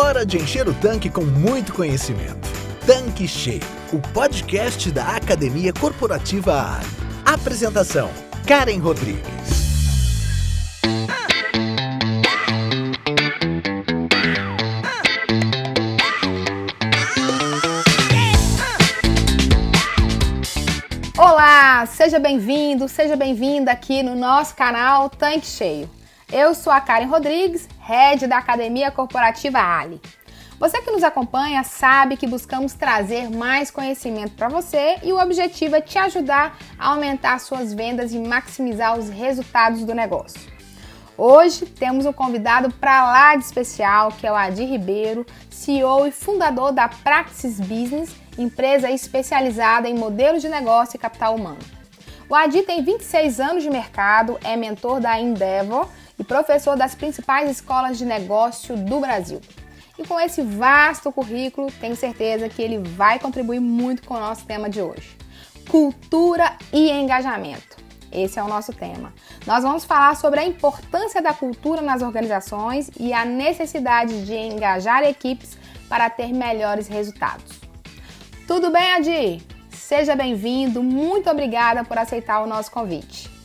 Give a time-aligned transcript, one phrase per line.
[0.00, 2.48] Hora de encher o tanque com muito conhecimento.
[2.86, 3.60] Tanque Cheio,
[3.92, 6.86] o podcast da Academia Corporativa Ali.
[7.26, 8.08] Apresentação:
[8.46, 9.24] Karen Rodrigues.
[21.18, 25.97] Olá, seja bem-vindo, seja bem-vinda aqui no nosso canal Tanque Cheio.
[26.30, 29.98] Eu sou a Karen Rodrigues, head da Academia Corporativa Ali.
[30.60, 35.76] Você que nos acompanha sabe que buscamos trazer mais conhecimento para você e o objetivo
[35.76, 40.38] é te ajudar a aumentar suas vendas e maximizar os resultados do negócio.
[41.16, 46.10] Hoje temos um convidado para lá de especial, que é o Adi Ribeiro, CEO e
[46.12, 51.58] fundador da Praxis Business, empresa especializada em modelos de negócio e capital humano.
[52.28, 57.50] O Adi tem 26 anos de mercado, é mentor da Endeavor e professor das principais
[57.50, 59.40] escolas de negócio do Brasil.
[59.98, 64.46] E com esse vasto currículo, tenho certeza que ele vai contribuir muito com o nosso
[64.46, 65.16] tema de hoje:
[65.68, 67.76] cultura e engajamento.
[68.10, 69.12] Esse é o nosso tema.
[69.46, 75.02] Nós vamos falar sobre a importância da cultura nas organizações e a necessidade de engajar
[75.02, 77.60] equipes para ter melhores resultados.
[78.46, 79.46] Tudo bem, Adi?
[79.70, 83.37] Seja bem-vindo, muito obrigada por aceitar o nosso convite.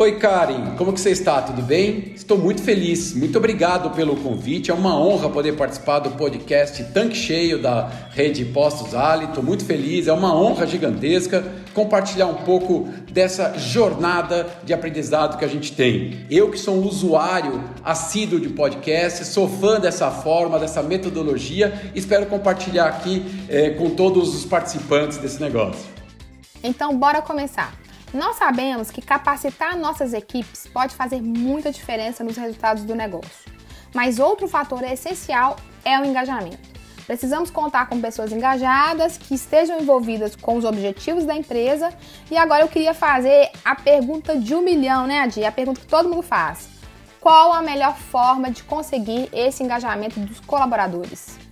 [0.00, 1.42] Oi, Karen, como que você está?
[1.42, 2.12] Tudo bem?
[2.14, 3.12] Estou muito feliz.
[3.14, 4.70] Muito obrigado pelo convite.
[4.70, 9.24] É uma honra poder participar do podcast Tanque Cheio da Rede Postos Ali.
[9.24, 10.06] Estou muito feliz.
[10.06, 16.24] É uma honra gigantesca compartilhar um pouco dessa jornada de aprendizado que a gente tem.
[16.30, 21.90] Eu que sou um usuário assíduo de podcast, sou fã dessa forma, dessa metodologia.
[21.92, 25.86] Espero compartilhar aqui eh, com todos os participantes desse negócio.
[26.62, 27.87] Então, bora começar.
[28.12, 33.52] Nós sabemos que capacitar nossas equipes pode fazer muita diferença nos resultados do negócio.
[33.94, 36.78] Mas outro fator essencial é o engajamento.
[37.06, 41.90] Precisamos contar com pessoas engajadas, que estejam envolvidas com os objetivos da empresa.
[42.30, 45.44] E agora eu queria fazer a pergunta de um milhão, né, Adi?
[45.44, 46.68] A pergunta que todo mundo faz.
[47.20, 51.47] Qual a melhor forma de conseguir esse engajamento dos colaboradores?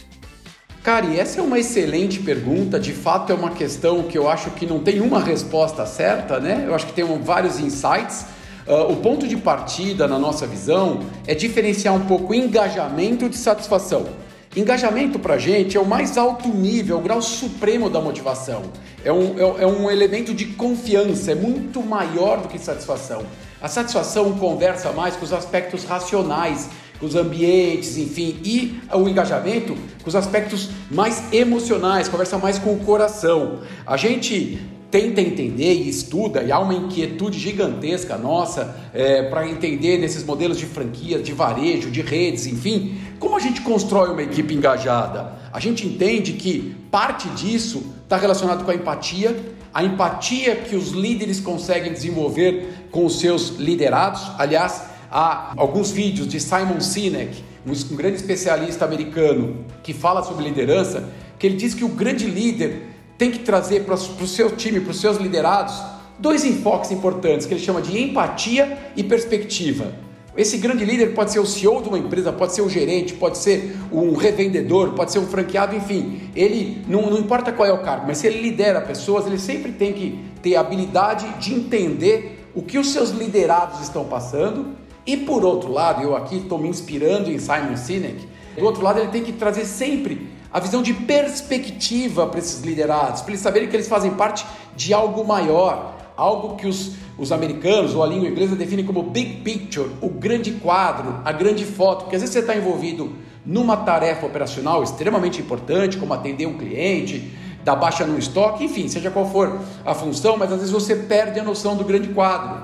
[0.87, 2.79] Cari, essa é uma excelente pergunta.
[2.79, 6.63] De fato, é uma questão que eu acho que não tem uma resposta certa, né?
[6.65, 8.25] Eu acho que tem vários insights.
[8.69, 14.07] Uh, o ponto de partida, na nossa visão, é diferenciar um pouco engajamento de satisfação.
[14.55, 18.63] Engajamento para gente é o mais alto nível, é o grau supremo da motivação.
[19.05, 23.27] É um, é, é um elemento de confiança, é muito maior do que satisfação.
[23.61, 29.75] A satisfação conversa mais com os aspectos racionais com os ambientes, enfim, e o engajamento
[30.03, 33.61] com os aspectos mais emocionais, conversa mais com o coração.
[33.87, 34.59] A gente
[34.91, 40.59] tenta entender e estuda, e há uma inquietude gigantesca nossa é, para entender nesses modelos
[40.59, 45.33] de franquia, de varejo, de redes, enfim, como a gente constrói uma equipe engajada.
[45.53, 49.37] A gente entende que parte disso está relacionado com a empatia,
[49.75, 54.23] a empatia que os líderes conseguem desenvolver com os seus liderados.
[54.39, 54.85] Aliás,
[55.19, 61.47] Há alguns vídeos de Simon Sinek, um grande especialista americano, que fala sobre liderança, que
[61.47, 62.83] ele diz que o grande líder
[63.17, 65.75] tem que trazer para o seu time, para os seus liderados,
[66.19, 69.91] dois enfoques importantes, que ele chama de empatia e perspectiva.
[70.37, 73.39] Esse grande líder pode ser o CEO de uma empresa, pode ser o gerente, pode
[73.39, 76.31] ser um revendedor, pode ser um franqueado, enfim.
[76.37, 79.73] Ele não, não importa qual é o cargo, mas se ele lidera pessoas, ele sempre
[79.73, 85.17] tem que ter a habilidade de entender o que os seus liderados estão passando e
[85.17, 88.27] por outro lado, eu aqui estou me inspirando em Simon Sinek,
[88.59, 93.21] do outro lado ele tem que trazer sempre a visão de perspectiva para esses liderados,
[93.21, 97.95] para eles saberem que eles fazem parte de algo maior, algo que os, os americanos
[97.95, 102.17] ou a língua inglesa definem como big picture, o grande quadro, a grande foto, porque
[102.17, 103.13] às vezes você está envolvido
[103.45, 107.31] numa tarefa operacional extremamente importante, como atender um cliente,
[107.63, 111.39] dar baixa no estoque, enfim, seja qual for a função, mas às vezes você perde
[111.39, 112.61] a noção do grande quadro.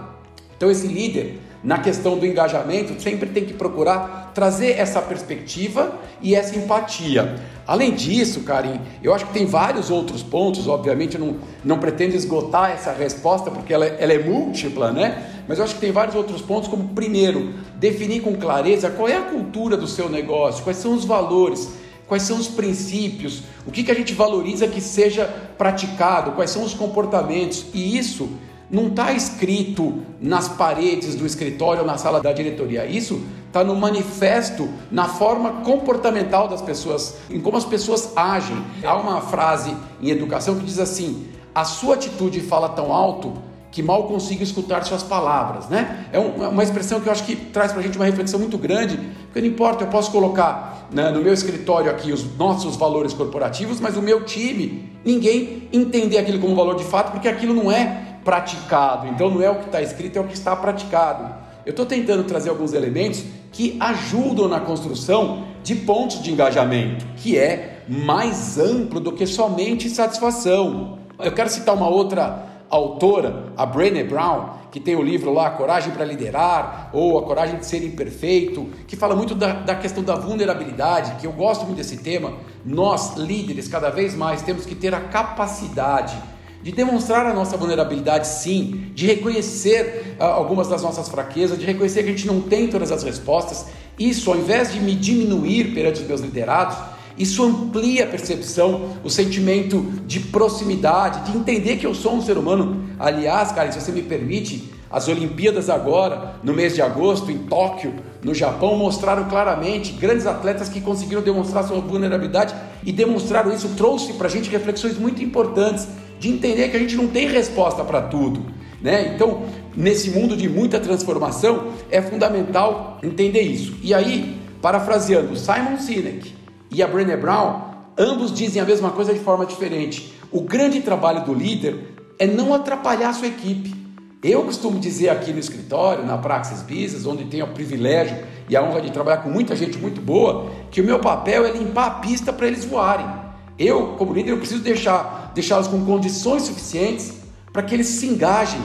[0.57, 6.35] Então esse líder na questão do engajamento, sempre tem que procurar trazer essa perspectiva e
[6.35, 7.37] essa empatia.
[7.67, 12.17] Além disso, Karim, eu acho que tem vários outros pontos, obviamente eu não, não pretendo
[12.17, 15.29] esgotar essa resposta porque ela, ela é múltipla, né?
[15.47, 19.17] Mas eu acho que tem vários outros pontos, como primeiro, definir com clareza qual é
[19.17, 21.73] a cultura do seu negócio, quais são os valores,
[22.09, 25.25] quais são os princípios, o que, que a gente valoriza que seja
[25.57, 28.29] praticado, quais são os comportamentos, e isso
[28.73, 32.87] não está escrito nas paredes do escritório ou na sala da diretoria.
[32.87, 38.57] Isso está no manifesto, na forma comportamental das pessoas, em como as pessoas agem.
[38.83, 43.35] Há uma frase em educação que diz assim: a sua atitude fala tão alto
[43.71, 46.07] que mal consigo escutar suas palavras, né?
[46.13, 48.99] É uma expressão que eu acho que traz para a gente uma reflexão muito grande,
[49.25, 53.81] porque não importa, eu posso colocar né, no meu escritório aqui os nossos valores corporativos,
[53.81, 58.12] mas o meu time, ninguém entender aquilo como valor de fato, porque aquilo não é
[58.25, 59.07] praticado.
[59.09, 61.35] Então não é o que está escrito, é o que está praticado.
[61.65, 67.39] Eu estou tentando trazer alguns elementos que ajudam na construção de pontos de engajamento, que
[67.39, 70.99] é mais amplo do que somente satisfação.
[71.19, 75.93] Eu quero citar uma outra autora, a Brené Brown, que tem o livro lá, Coragem
[75.93, 80.17] para Liderar, ou A Coragem de Ser Imperfeito, que fala muito da, da questão da
[80.17, 82.33] vulnerabilidade, que eu gosto muito desse tema.
[82.65, 86.17] Nós, líderes, cada vez mais temos que ter a capacidade
[86.63, 92.03] de demonstrar a nossa vulnerabilidade, sim, de reconhecer uh, algumas das nossas fraquezas, de reconhecer
[92.03, 93.67] que a gente não tem todas as respostas.
[93.99, 96.77] Isso, ao invés de me diminuir perante os meus liderados,
[97.19, 102.39] isso amplia a percepção, o sentimento de proximidade, de entender que eu sou um ser
[102.39, 102.85] humano.
[102.99, 107.95] Aliás, cara, se você me permite, as Olimpíadas agora, no mês de agosto, em Tóquio,
[108.23, 112.55] no Japão, mostraram claramente grandes atletas que conseguiram demonstrar sua vulnerabilidade
[112.85, 115.89] e demonstraram isso, trouxe para a gente reflexões muito importantes
[116.23, 118.47] de entender que a gente não tem resposta para tudo.
[118.81, 119.13] Né?
[119.13, 119.43] Então,
[119.77, 123.75] nesse mundo de muita transformação, é fundamental entender isso.
[123.83, 126.33] E aí, parafraseando Simon Sinek,
[126.71, 127.63] e a Brené Brown,
[127.99, 130.15] ambos dizem a mesma coisa de forma diferente.
[130.31, 133.75] O grande trabalho do líder é não atrapalhar a sua equipe.
[134.23, 138.17] Eu costumo dizer aqui no escritório, na Praxis Business, onde tenho o privilégio
[138.49, 141.51] e a honra de trabalhar com muita gente muito boa, que o meu papel é
[141.51, 143.22] limpar a pista para eles voarem.
[143.59, 147.15] Eu, como líder, eu preciso deixar deixá-los com condições suficientes
[147.53, 148.61] para que eles se engajem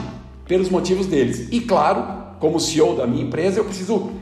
[0.46, 1.48] pelos motivos deles.
[1.50, 2.06] E claro,
[2.40, 4.12] como CEO da minha empresa, eu preciso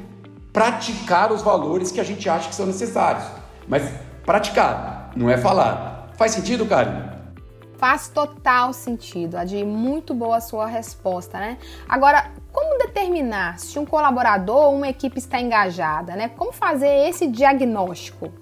[0.52, 3.24] praticar os valores que a gente acha que são necessários.
[3.68, 3.82] Mas
[4.24, 6.10] praticar, não é falar.
[6.16, 7.16] Faz sentido, Karen?
[7.76, 9.62] Faz total sentido, Adi.
[9.62, 11.58] Muito boa a sua resposta, né?
[11.86, 16.30] Agora, como determinar se um colaborador ou uma equipe está engajada, né?
[16.30, 18.32] Como fazer esse diagnóstico?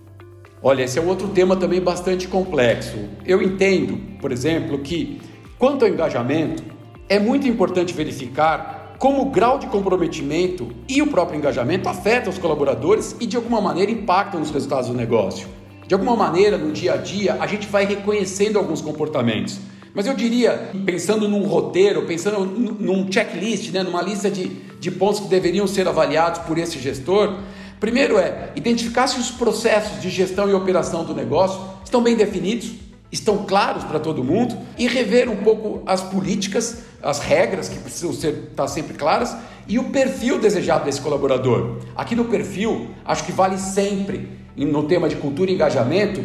[0.67, 2.97] Olha, esse é outro tema também bastante complexo.
[3.27, 5.21] Eu entendo, por exemplo, que
[5.59, 6.63] quanto ao engajamento,
[7.07, 12.39] é muito importante verificar como o grau de comprometimento e o próprio engajamento afetam os
[12.39, 15.49] colaboradores e de alguma maneira impactam nos resultados do negócio.
[15.87, 19.59] De alguma maneira, no dia a dia, a gente vai reconhecendo alguns comportamentos.
[19.95, 24.49] Mas eu diria, pensando num roteiro, pensando num checklist, né, numa lista de,
[24.81, 27.37] de pontos que deveriam ser avaliados por esse gestor,
[27.85, 32.71] primeiro é identificar se os processos de gestão e operação do negócio estão bem definidos,
[33.13, 38.15] estão claros para todo mundo e rever um pouco as políticas, as regras que precisam
[38.15, 39.37] ser, estar tá sempre claras
[39.69, 41.77] e o perfil desejado desse colaborador.
[41.95, 46.25] Aqui no perfil, acho que vale sempre, no tema de cultura e engajamento,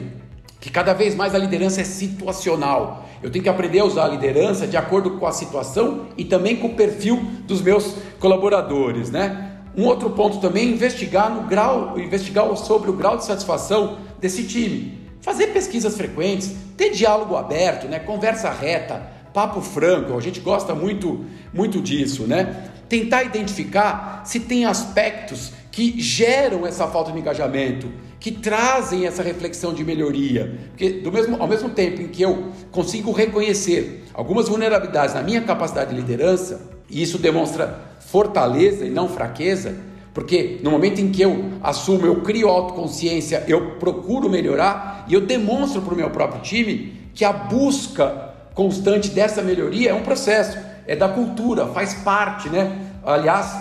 [0.62, 3.06] que cada vez mais a liderança é situacional.
[3.22, 6.56] Eu tenho que aprender a usar a liderança de acordo com a situação e também
[6.56, 9.49] com o perfil dos meus colaboradores, né?
[9.80, 15.08] Um outro ponto também investigar no grau, investigar sobre o grau de satisfação desse time.
[15.22, 17.98] Fazer pesquisas frequentes, ter diálogo aberto, né?
[17.98, 19.02] conversa reta,
[19.34, 21.24] papo franco, a gente gosta muito,
[21.54, 22.72] muito disso, né?
[22.90, 27.90] Tentar identificar se tem aspectos que geram essa falta de engajamento,
[28.20, 30.60] que trazem essa reflexão de melhoria.
[30.72, 35.40] Porque do mesmo, ao mesmo tempo em que eu consigo reconhecer algumas vulnerabilidades na minha
[35.40, 37.80] capacidade de liderança, e isso demonstra
[38.12, 39.76] fortaleza e não fraqueza,
[40.14, 45.22] porque no momento em que eu assumo, eu crio autoconsciência, eu procuro melhorar e eu
[45.22, 50.58] demonstro para o meu próprio time que a busca constante dessa melhoria é um processo,
[50.88, 52.78] é da cultura, faz parte, né?
[53.06, 53.56] Aliás,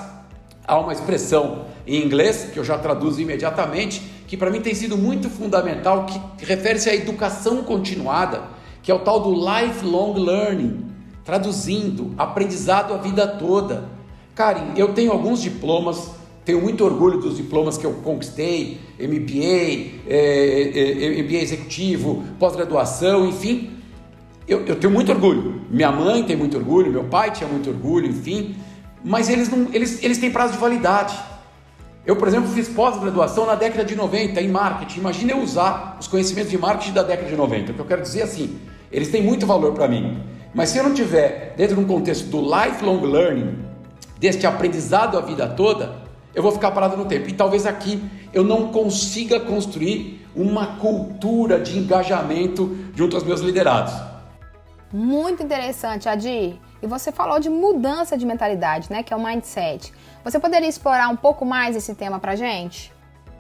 [0.67, 4.97] há uma expressão em inglês que eu já traduzo imediatamente, que para mim tem sido
[4.97, 8.43] muito fundamental, que refere-se à educação continuada,
[8.83, 10.87] que é o tal do lifelong learning,
[11.25, 13.98] traduzindo, aprendizado a vida toda.
[14.39, 16.13] Karen, eu tenho alguns diplomas,
[16.45, 23.71] tenho muito orgulho dos diplomas que eu conquistei, MBA, é, é, MBA executivo, pós-graduação, enfim.
[24.47, 25.63] Eu, eu, tenho muito orgulho.
[25.69, 28.55] Minha mãe tem muito orgulho, meu pai tinha muito orgulho, enfim.
[29.05, 31.19] Mas eles, não, eles, eles têm prazo de validade.
[32.07, 35.01] Eu, por exemplo, fiz pós-graduação na década de 90 em marketing.
[35.01, 37.73] Imagina eu usar os conhecimentos de marketing da década de 90.
[37.73, 38.57] O que eu quero dizer é assim,
[38.93, 40.23] eles têm muito valor para mim.
[40.55, 43.68] Mas se eu não tiver dentro de um contexto do lifelong learning,
[44.19, 45.93] deste aprendizado a vida toda,
[46.35, 47.29] eu vou ficar parado no tempo.
[47.29, 53.93] E talvez aqui eu não consiga construir uma cultura de engajamento junto aos meus liderados.
[54.93, 56.59] Muito interessante, Adi.
[56.81, 59.03] E você falou de mudança de mentalidade, né?
[59.03, 59.93] Que é o mindset.
[60.25, 62.93] Você poderia explorar um pouco mais esse tema pra gente?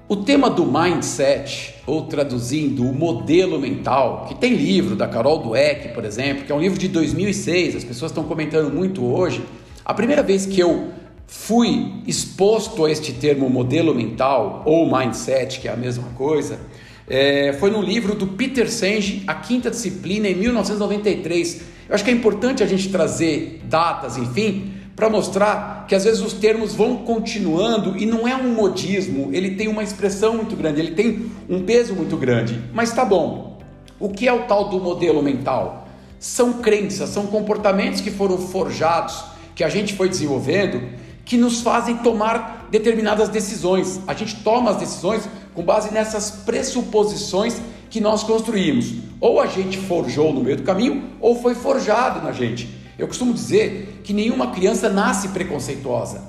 [0.08, 5.88] O tema do mindset, ou traduzindo o modelo mental, que tem livro da Carol Dweck,
[5.88, 9.44] por exemplo, que é um livro de 2006, as pessoas estão comentando muito hoje.
[9.88, 10.88] A primeira vez que eu
[11.26, 16.60] fui exposto a este termo modelo mental ou mindset, que é a mesma coisa,
[17.08, 21.62] é, foi no livro do Peter Senge, A Quinta Disciplina, em 1993.
[21.88, 26.20] Eu acho que é importante a gente trazer datas, enfim, para mostrar que às vezes
[26.20, 30.82] os termos vão continuando e não é um modismo, ele tem uma expressão muito grande,
[30.82, 32.62] ele tem um peso muito grande.
[32.74, 33.58] Mas tá bom.
[33.98, 35.88] O que é o tal do modelo mental?
[36.18, 40.80] São crenças, são comportamentos que foram forjados, que a gente foi desenvolvendo,
[41.24, 44.00] que nos fazem tomar determinadas decisões.
[44.06, 47.60] A gente toma as decisões com base nessas pressuposições
[47.90, 48.94] que nós construímos.
[49.20, 52.68] Ou a gente forjou no meio do caminho, ou foi forjado na gente.
[52.96, 56.22] Eu costumo dizer que nenhuma criança nasce preconceituosa.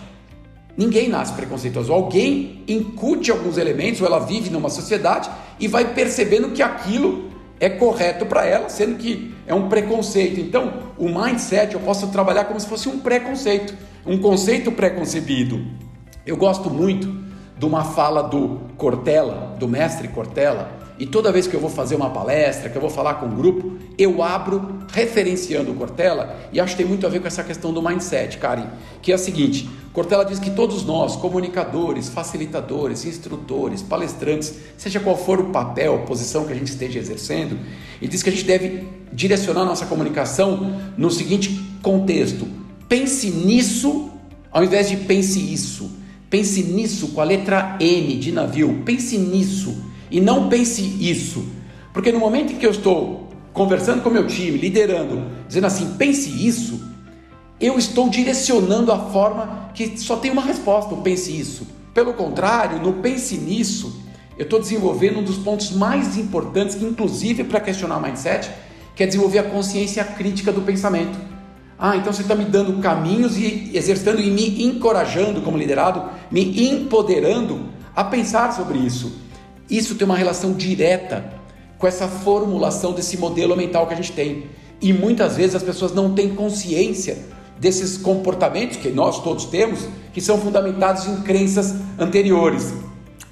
[0.75, 1.93] Ninguém nasce preconceituoso.
[1.93, 7.28] Alguém incute alguns elementos, ou ela vive numa sociedade e vai percebendo que aquilo
[7.59, 10.39] é correto para ela, sendo que é um preconceito.
[10.39, 13.75] Então, o mindset eu posso trabalhar como se fosse um preconceito,
[14.05, 15.61] um conceito preconcebido.
[16.25, 17.19] Eu gosto muito
[17.57, 21.96] de uma fala do Cortella, do mestre Cortella, e toda vez que eu vou fazer
[21.96, 26.60] uma palestra, que eu vou falar com um grupo, eu abro referenciando o Cortella e
[26.60, 28.68] acho que tem muito a ver com essa questão do mindset, Karen,
[29.01, 35.15] que é a seguinte: Cortella diz que todos nós, comunicadores, facilitadores, instrutores, palestrantes, seja qual
[35.15, 37.58] for o papel, posição que a gente esteja exercendo,
[38.01, 42.46] e diz que a gente deve direcionar nossa comunicação no seguinte contexto:
[42.89, 44.12] pense nisso
[44.51, 45.98] ao invés de pense isso.
[46.29, 48.84] Pense nisso com a letra N de navio.
[48.86, 51.45] Pense nisso e não pense isso.
[51.93, 56.29] Porque no momento em que eu estou conversando com meu time, liderando, dizendo assim, pense
[56.47, 56.79] isso,
[57.59, 61.67] eu estou direcionando a forma que só tem uma resposta, o pense isso.
[61.93, 64.01] Pelo contrário, no pense nisso,
[64.37, 68.49] eu estou desenvolvendo um dos pontos mais importantes, inclusive para questionar o mindset,
[68.95, 71.19] que é desenvolver a consciência crítica do pensamento.
[71.77, 76.69] Ah, então você está me dando caminhos e exercitando e me encorajando como liderado, me
[76.69, 79.28] empoderando a pensar sobre isso.
[79.69, 81.39] Isso tem uma relação direta
[81.77, 84.45] com essa formulação desse modelo mental que a gente tem.
[84.81, 87.17] E muitas vezes as pessoas não têm consciência
[87.59, 92.73] desses comportamentos que nós todos temos, que são fundamentados em crenças anteriores.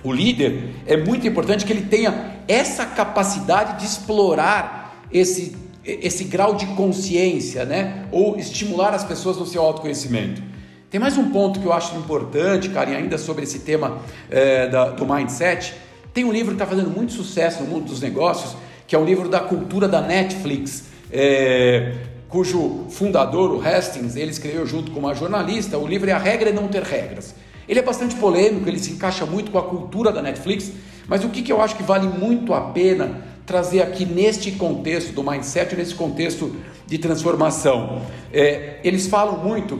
[0.03, 6.55] O líder é muito importante que ele tenha essa capacidade de explorar esse, esse grau
[6.55, 8.05] de consciência, né?
[8.11, 10.41] Ou estimular as pessoas no seu autoconhecimento.
[10.89, 14.89] Tem mais um ponto que eu acho importante, Karen, ainda sobre esse tema é, da,
[14.89, 15.73] do mindset
[16.17, 18.57] tem um livro que está fazendo muito sucesso no mundo dos negócios,
[18.87, 21.93] que é um livro da cultura da Netflix, é,
[22.27, 25.77] cujo fundador, o Hastings, ele escreveu junto com uma jornalista.
[25.77, 27.35] O livro é A Regra é Não Ter Regras.
[27.69, 30.71] Ele é bastante polêmico, ele se encaixa muito com a cultura da Netflix,
[31.07, 35.13] mas o que, que eu acho que vale muito a pena trazer aqui neste contexto
[35.13, 36.55] do mindset, nesse contexto
[36.87, 38.01] de transformação?
[38.33, 39.79] É, eles falam muito.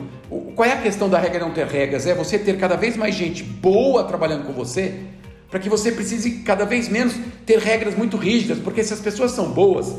[0.55, 2.05] Qual é a questão da regra não ter regras?
[2.05, 5.16] É você ter cada vez mais gente boa trabalhando com você
[5.49, 7.13] para que você precise cada vez menos
[7.45, 9.95] ter regras muito rígidas, porque se as pessoas são boas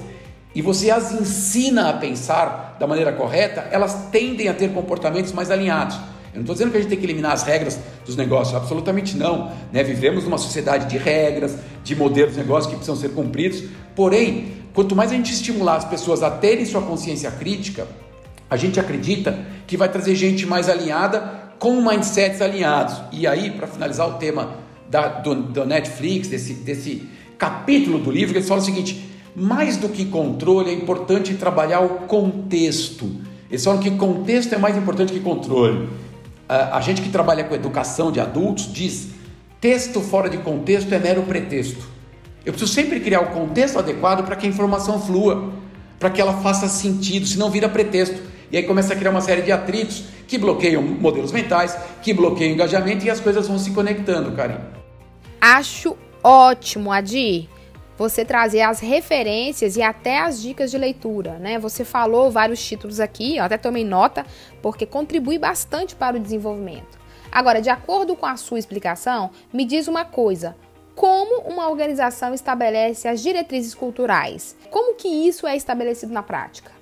[0.55, 5.51] e você as ensina a pensar da maneira correta, elas tendem a ter comportamentos mais
[5.51, 5.97] alinhados.
[6.33, 9.17] Eu não estou dizendo que a gente tem que eliminar as regras dos negócios, absolutamente
[9.17, 9.51] não.
[9.73, 9.83] Né?
[9.83, 13.65] Vivemos numa sociedade de regras, de modelos de negócio que precisam ser cumpridos.
[13.97, 17.87] Porém, quanto mais a gente estimular as pessoas a terem sua consciência crítica,
[18.51, 22.95] a gente acredita que vai trazer gente mais alinhada com mindsets alinhados.
[23.11, 28.33] E aí, para finalizar o tema da, do, do Netflix, desse, desse capítulo do livro,
[28.33, 33.11] que eles falam o seguinte: mais do que controle, é importante trabalhar o contexto.
[33.51, 35.89] Eles falam que contexto é mais importante que controle.
[36.49, 39.09] A, a gente que trabalha com educação de adultos diz:
[39.61, 41.87] texto fora de contexto é mero pretexto.
[42.45, 45.53] Eu preciso sempre criar o contexto adequado para que a informação flua,
[45.99, 48.19] para que ela faça sentido, senão vira pretexto.
[48.51, 52.55] E aí começa a criar uma série de atritos que bloqueiam modelos mentais, que bloqueiam
[52.55, 54.78] engajamento e as coisas vão se conectando, Karim.
[55.41, 57.49] Acho ótimo, Adi,
[57.97, 61.59] você trazer as referências e até as dicas de leitura, né?
[61.59, 64.25] Você falou vários títulos aqui, eu até tomei nota,
[64.63, 66.99] porque contribui bastante para o desenvolvimento.
[67.31, 70.57] Agora, de acordo com a sua explicação, me diz uma coisa:
[70.95, 74.57] como uma organização estabelece as diretrizes culturais?
[74.71, 76.73] Como que isso é estabelecido na prática?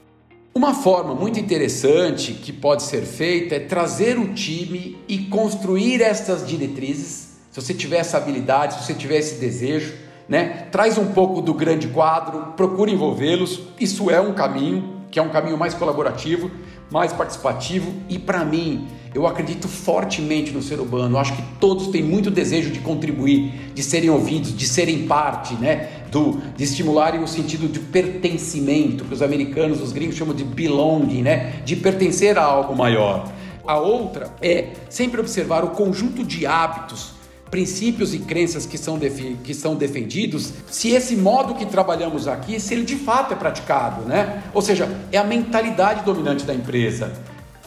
[0.54, 6.46] Uma forma muito interessante que pode ser feita é trazer o time e construir essas
[6.46, 7.25] diretrizes.
[7.56, 9.94] Se você tiver essa habilidade, se você tiver esse desejo,
[10.28, 10.66] né?
[10.70, 13.62] Traz um pouco do grande quadro, procure envolvê-los.
[13.80, 16.50] Isso é um caminho, que é um caminho mais colaborativo,
[16.90, 21.16] mais participativo e para mim, eu acredito fortemente no ser humano.
[21.16, 25.54] Eu acho que todos têm muito desejo de contribuir, de serem ouvidos, de serem parte,
[25.54, 26.02] né?
[26.12, 31.22] Do, de estimularem o sentido de pertencimento, que os americanos, os gringos chamam de belonging,
[31.22, 31.62] né?
[31.64, 33.32] De pertencer a algo maior.
[33.66, 37.15] A outra é sempre observar o conjunto de hábitos
[37.50, 42.74] princípios e crenças que são, que são defendidos, se esse modo que trabalhamos aqui, se
[42.74, 44.42] ele de fato é praticado, né?
[44.52, 47.12] Ou seja, é a mentalidade dominante da empresa.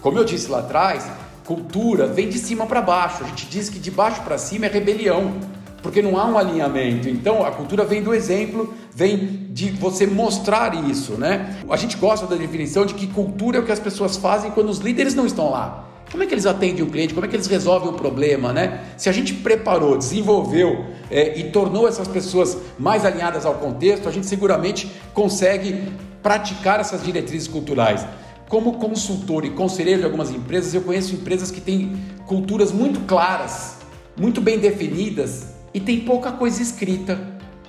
[0.02, 1.10] Como eu disse lá atrás,
[1.46, 3.24] cultura vem de cima para baixo.
[3.24, 5.34] A gente diz que de baixo para cima é rebelião,
[5.82, 7.10] porque não há um alinhamento.
[7.10, 11.58] Então a cultura vem do exemplo, vem de você mostrar isso, né?
[11.70, 14.70] A gente gosta da definição de que cultura é o que as pessoas fazem quando
[14.70, 15.86] os líderes não estão lá.
[16.12, 17.14] Como é que eles atendem o cliente?
[17.14, 18.84] Como é que eles resolvem o problema, né?
[18.98, 24.12] Se a gente preparou, desenvolveu é, e tornou essas pessoas mais alinhadas ao contexto, a
[24.12, 25.84] gente seguramente consegue
[26.24, 28.06] praticar essas diretrizes culturais.
[28.48, 33.78] Como consultor e conselheiro de algumas empresas, eu conheço empresas que têm culturas muito claras,
[34.18, 37.20] muito bem definidas e tem pouca coisa escrita.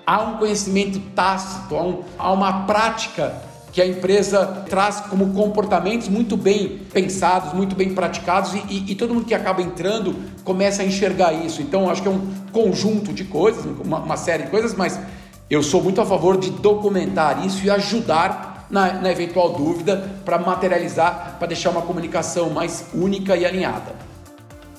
[0.06, 6.08] Há um conhecimento tácito, há, um, há uma prática que a empresa traz como comportamentos
[6.08, 10.82] muito bem pensados, muito bem praticados e, e, e, todo mundo que acaba entrando começa
[10.82, 11.62] a enxergar isso.
[11.62, 14.98] Então, acho que é um conjunto de coisas, uma, uma série de coisas, mas
[15.48, 20.38] eu sou muito a favor de documentar isso e ajudar na, na eventual dúvida para
[20.38, 23.94] materializar, para deixar uma comunicação mais única e alinhada.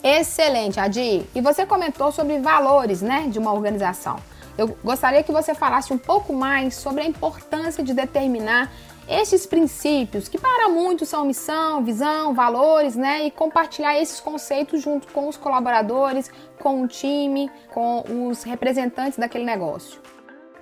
[0.04, 1.24] Excelente, Adi.
[1.36, 4.18] E você comentou sobre valores né, de uma organização.
[4.62, 8.72] Eu gostaria que você falasse um pouco mais sobre a importância de determinar
[9.10, 13.26] estes princípios, que para muitos são missão, visão, valores, né?
[13.26, 19.46] E compartilhar esses conceitos junto com os colaboradores, com o time, com os representantes daquele
[19.46, 20.00] negócio.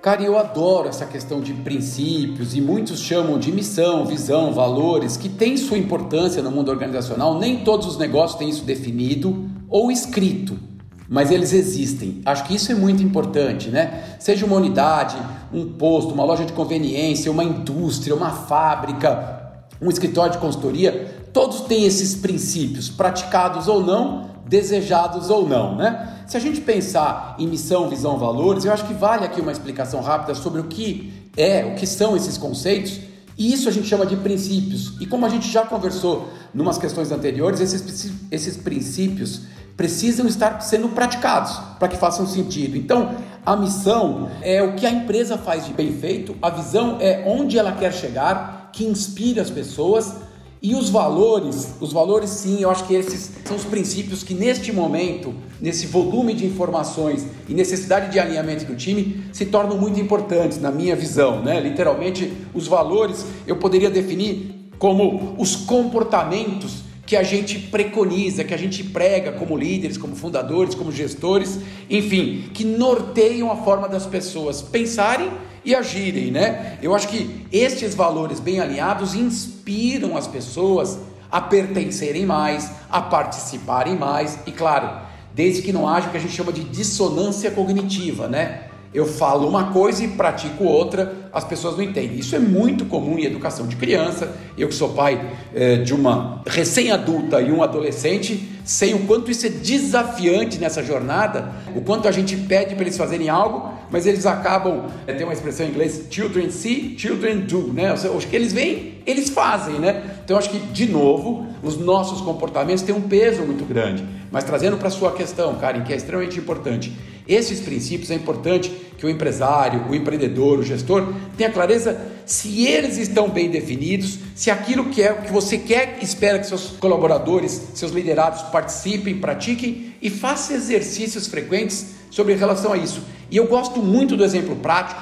[0.00, 5.28] Cara, eu adoro essa questão de princípios e muitos chamam de missão, visão, valores, que
[5.28, 7.38] tem sua importância no mundo organizacional.
[7.38, 10.69] Nem todos os negócios têm isso definido ou escrito
[11.10, 12.22] mas eles existem.
[12.24, 14.14] Acho que isso é muito importante, né?
[14.20, 15.16] Seja uma unidade,
[15.52, 21.62] um posto, uma loja de conveniência, uma indústria, uma fábrica, um escritório de consultoria, todos
[21.62, 26.22] têm esses princípios, praticados ou não, desejados ou não, né?
[26.28, 30.00] Se a gente pensar em missão, visão, valores, eu acho que vale aqui uma explicação
[30.00, 33.00] rápida sobre o que é, o que são esses conceitos.
[33.36, 34.92] E isso a gente chama de princípios.
[35.00, 39.42] E como a gente já conversou em umas questões anteriores, esses, esses princípios
[39.80, 42.76] precisam estar sendo praticados para que façam sentido.
[42.76, 43.14] Então,
[43.46, 47.58] a missão é o que a empresa faz de bem feito, a visão é onde
[47.58, 50.16] ela quer chegar, que inspira as pessoas.
[50.60, 54.70] E os valores, os valores sim, eu acho que esses são os princípios que neste
[54.70, 60.60] momento, nesse volume de informações e necessidade de alinhamento do time, se tornam muito importantes
[60.60, 61.58] na minha visão, né?
[61.58, 68.56] Literalmente, os valores eu poderia definir como os comportamentos que a gente preconiza, que a
[68.56, 71.58] gente prega como líderes, como fundadores, como gestores,
[71.90, 75.28] enfim, que norteiam a forma das pessoas pensarem
[75.64, 76.78] e agirem, né?
[76.80, 81.00] Eu acho que estes valores bem alinhados inspiram as pessoas
[81.32, 85.00] a pertencerem mais, a participarem mais e, claro,
[85.34, 88.68] desde que não haja o que a gente chama de dissonância cognitiva, né?
[88.94, 92.18] Eu falo uma coisa e pratico outra, as pessoas não entendem.
[92.18, 94.34] Isso é muito comum em educação de criança.
[94.56, 99.46] Eu que sou pai é, de uma recém-adulta e um adolescente, sei o quanto isso
[99.46, 104.26] é desafiante nessa jornada, o quanto a gente pede para eles fazerem algo, mas eles
[104.26, 107.90] acabam, é, tem uma expressão em inglês, children see, children do, né?
[107.90, 110.02] Ou seja, que eles veem, eles fazem, né?
[110.24, 114.04] Então acho que, de novo, os nossos comportamentos têm um peso muito grande.
[114.30, 116.92] Mas trazendo para a sua questão, Karen, que é extremamente importante,
[117.32, 122.98] esses princípios é importante que o empresário, o empreendedor, o gestor tenha clareza se eles
[122.98, 127.68] estão bem definidos, se aquilo que é o que você quer, espera que seus colaboradores,
[127.74, 133.02] seus liderados participem, pratiquem e façam exercícios frequentes sobre relação a isso.
[133.30, 135.00] E eu gosto muito do exemplo prático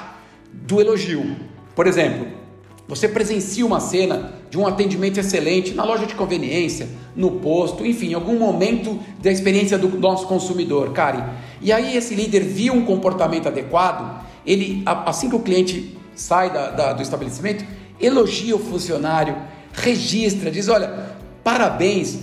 [0.51, 1.35] do elogio.
[1.75, 2.27] Por exemplo,
[2.87, 8.13] você presencia uma cena de um atendimento excelente na loja de conveniência, no posto, enfim,
[8.13, 11.23] algum momento da experiência do nosso consumidor, Karen.
[11.61, 16.71] E aí esse líder viu um comportamento adequado, ele assim que o cliente sai da,
[16.71, 17.63] da, do estabelecimento,
[17.99, 19.35] elogia o funcionário,
[19.73, 22.19] registra, diz: olha, parabéns,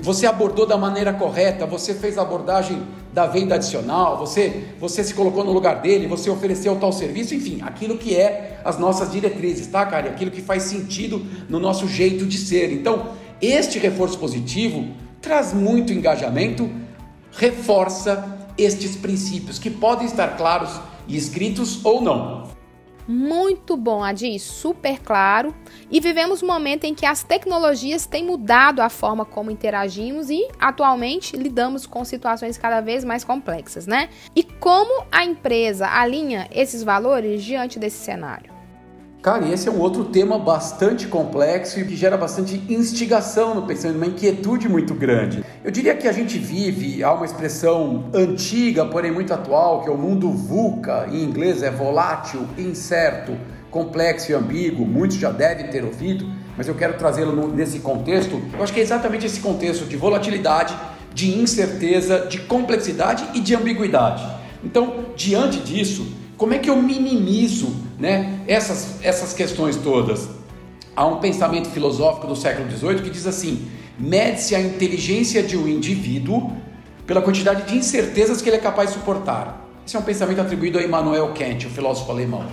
[0.00, 5.14] você abordou da maneira correta, você fez a abordagem da venda adicional, você, você se
[5.14, 9.68] colocou no lugar dele, você ofereceu tal serviço, enfim, aquilo que é as nossas diretrizes,
[9.68, 10.10] tá, cara?
[10.10, 12.72] Aquilo que faz sentido no nosso jeito de ser.
[12.72, 14.88] Então, este reforço positivo
[15.22, 16.68] traz muito engajamento,
[17.32, 20.70] reforça estes princípios que podem estar claros
[21.06, 22.57] e escritos ou não.
[23.10, 25.54] Muito bom, Adi, super claro.
[25.90, 30.46] E vivemos um momento em que as tecnologias têm mudado a forma como interagimos e
[30.60, 34.10] atualmente lidamos com situações cada vez mais complexas, né?
[34.36, 38.57] E como a empresa alinha esses valores diante desse cenário?
[39.28, 43.66] Cara, e esse é um outro tema bastante complexo e que gera bastante instigação no
[43.66, 45.44] pensamento, uma inquietude muito grande.
[45.62, 49.92] Eu diria que a gente vive, há uma expressão antiga, porém muito atual, que é
[49.92, 53.36] o mundo VUCA, em inglês é volátil, incerto,
[53.70, 54.86] complexo e ambíguo.
[54.86, 56.24] Muitos já devem ter ouvido,
[56.56, 58.40] mas eu quero trazê-lo nesse contexto.
[58.54, 60.74] Eu acho que é exatamente esse contexto de volatilidade,
[61.12, 64.26] de incerteza, de complexidade e de ambiguidade.
[64.64, 70.28] Então, diante disso, como é que eu minimizo né, essas, essas questões todas?
[70.94, 75.66] Há um pensamento filosófico do século XVIII que diz assim: mede-se a inteligência de um
[75.66, 76.52] indivíduo
[77.06, 79.68] pela quantidade de incertezas que ele é capaz de suportar.
[79.84, 82.46] Esse é um pensamento atribuído a Immanuel Kant, o filósofo alemão.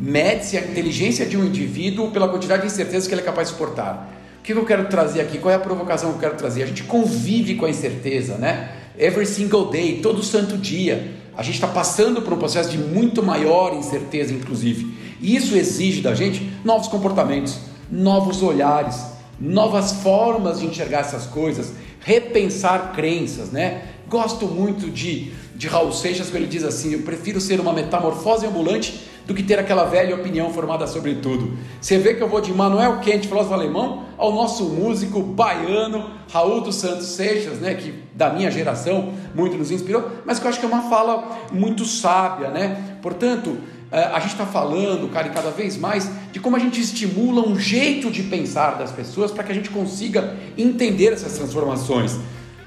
[0.00, 3.54] Mede-se a inteligência de um indivíduo pela quantidade de incertezas que ele é capaz de
[3.54, 4.10] suportar.
[4.40, 5.38] O que eu quero trazer aqui?
[5.38, 6.64] Qual é a provocação que eu quero trazer?
[6.64, 8.72] A gente convive com a incerteza, né?
[8.98, 11.21] Every single day, todo santo dia.
[11.36, 14.94] A gente está passando por um processo de muito maior incerteza, inclusive.
[15.20, 17.58] E isso exige da gente novos comportamentos,
[17.90, 19.00] novos olhares,
[19.40, 23.82] novas formas de enxergar essas coisas, repensar crenças, né?
[24.08, 28.46] Gosto muito de, de Raul Seixas, quando ele diz assim: Eu prefiro ser uma metamorfose
[28.46, 31.56] ambulante do que ter aquela velha opinião formada sobre tudo.
[31.80, 36.60] Você vê que eu vou de Manuel Kant, filósofo alemão, ao nosso músico baiano Raul
[36.60, 40.60] dos Santos Seixas, né, que da minha geração muito nos inspirou, mas que eu acho
[40.60, 42.98] que é uma fala muito sábia, né?
[43.02, 43.58] Portanto,
[43.90, 47.44] eh, a gente está falando, cara, e cada vez mais, de como a gente estimula
[47.44, 52.16] um jeito de pensar das pessoas para que a gente consiga entender essas transformações.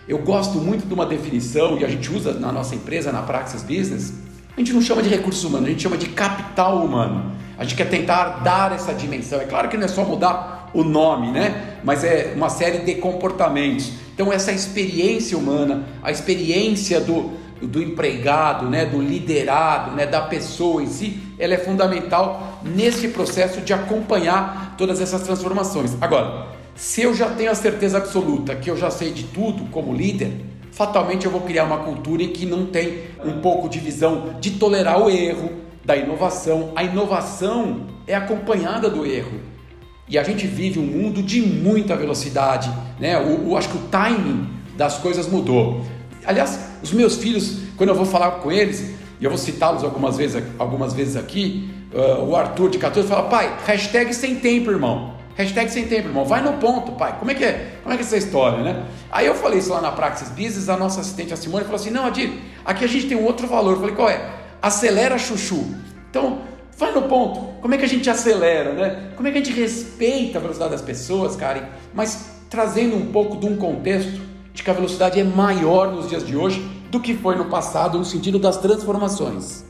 [0.09, 3.63] Eu gosto muito de uma definição, e a gente usa na nossa empresa, na Praxis
[3.63, 4.13] Business,
[4.57, 7.31] a gente não chama de recursos humanos, a gente chama de capital humano.
[7.57, 9.39] A gente quer tentar dar essa dimensão.
[9.39, 11.77] É claro que não é só mudar o nome, né?
[11.83, 13.91] Mas é uma série de comportamentos.
[14.13, 20.81] Então essa experiência humana, a experiência do, do empregado, né, do liderado, né, da pessoa
[20.81, 25.95] em si, ela é fundamental nesse processo de acompanhar todas essas transformações.
[26.01, 29.93] Agora, se eu já tenho a certeza absoluta que eu já sei de tudo como
[29.93, 30.31] líder,
[30.71, 34.51] fatalmente eu vou criar uma cultura em que não tem um pouco de visão de
[34.51, 36.71] tolerar o erro, da inovação.
[36.75, 39.39] A inovação é acompanhada do erro.
[40.07, 43.17] E a gente vive um mundo de muita velocidade, né?
[43.19, 45.85] O, o acho que o timing das coisas mudou.
[46.25, 50.17] Aliás, os meus filhos, quando eu vou falar com eles, e eu vou citá-los algumas
[50.17, 55.15] vezes, algumas vezes aqui, uh, o Arthur de 14 fala, pai, hashtag sem tempo, irmão.
[55.35, 56.23] Hashtag sem tempo, irmão.
[56.23, 57.17] Vai no ponto, pai.
[57.19, 57.77] Como é que é?
[57.83, 58.85] Como é que é essa história, né?
[59.11, 61.89] Aí eu falei isso lá na Praxis Business, a nossa assistente, a Simone, falou assim:
[61.89, 62.31] não, Adir,
[62.63, 63.73] aqui a gente tem um outro valor.
[63.73, 64.44] Eu falei, qual é?
[64.65, 65.63] Acelera chuchu.
[66.09, 66.41] Então,
[66.75, 67.39] vai no ponto.
[67.61, 69.11] Como é que a gente acelera, né?
[69.15, 71.65] Como é que a gente respeita a velocidade das pessoas, Karen?
[71.93, 74.19] Mas trazendo um pouco de um contexto
[74.55, 77.99] de que a velocidade é maior nos dias de hoje do que foi no passado,
[77.99, 79.63] no sentido das transformações.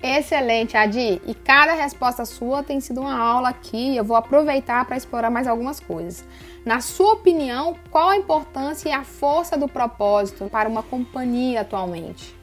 [0.00, 1.20] Excelente, Adi.
[1.26, 3.96] E cada resposta sua tem sido uma aula aqui.
[3.96, 6.24] Eu vou aproveitar para explorar mais algumas coisas.
[6.64, 12.38] Na sua opinião, qual a importância e a força do propósito para uma companhia atualmente?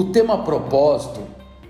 [0.00, 1.20] O tema propósito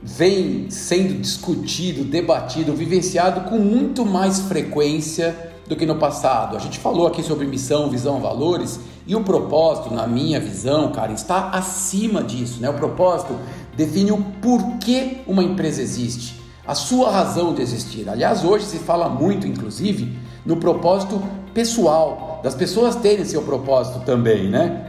[0.01, 6.57] vem sendo discutido, debatido, vivenciado com muito mais frequência do que no passado.
[6.57, 11.11] A gente falou aqui sobre missão, visão, valores e o propósito, na minha visão, cara,
[11.11, 12.71] está acima disso, né?
[12.71, 13.35] O propósito
[13.77, 18.09] define o porquê uma empresa existe, a sua razão de existir.
[18.09, 20.17] Aliás, hoje se fala muito, inclusive,
[20.47, 21.21] no propósito
[21.53, 24.87] pessoal, das pessoas terem seu propósito também, né?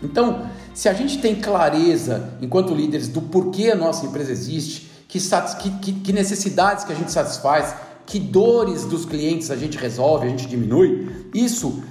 [0.00, 0.42] Então,
[0.74, 5.20] se a gente tem clareza, enquanto líderes, do porquê a nossa empresa existe, que,
[5.80, 10.30] que, que necessidades que a gente satisfaz, que dores dos clientes a gente resolve, a
[10.30, 11.82] gente diminui, isso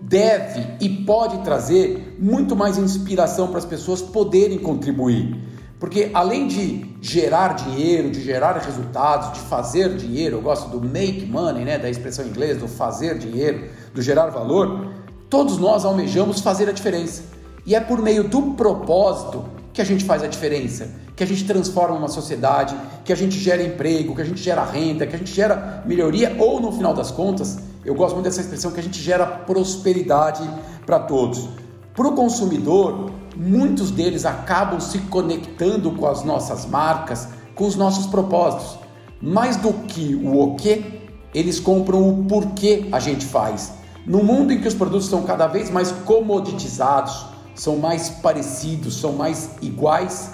[0.00, 5.40] deve e pode trazer muito mais inspiração para as pessoas poderem contribuir.
[5.78, 11.26] Porque além de gerar dinheiro, de gerar resultados, de fazer dinheiro, eu gosto do make
[11.26, 14.88] money, né, da expressão em inglês, do fazer dinheiro, do gerar valor,
[15.28, 17.34] todos nós almejamos fazer a diferença.
[17.66, 21.44] E é por meio do propósito que a gente faz a diferença, que a gente
[21.44, 25.18] transforma uma sociedade, que a gente gera emprego, que a gente gera renda, que a
[25.18, 28.82] gente gera melhoria ou no final das contas, eu gosto muito dessa expressão que a
[28.82, 30.42] gente gera prosperidade
[30.86, 31.48] para todos.
[31.94, 38.06] Para o consumidor, muitos deles acabam se conectando com as nossas marcas, com os nossos
[38.06, 38.78] propósitos.
[39.20, 41.02] Mais do que o o que,
[41.34, 43.72] eles compram o porquê a gente faz.
[44.06, 49.12] No mundo em que os produtos são cada vez mais comoditizados, são mais parecidos, são
[49.12, 50.30] mais iguais,